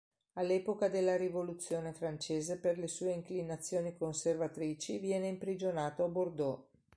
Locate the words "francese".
1.93-2.57